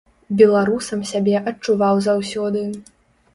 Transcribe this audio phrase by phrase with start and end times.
[0.37, 2.65] Беларусам сябе адчуваў заўсёды.